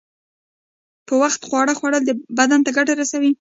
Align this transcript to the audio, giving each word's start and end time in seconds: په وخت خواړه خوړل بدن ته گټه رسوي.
په 1.07 1.13
وخت 1.21 1.41
خواړه 1.47 1.73
خوړل 1.79 2.03
بدن 2.39 2.59
ته 2.65 2.69
گټه 2.77 2.93
رسوي. 3.01 3.29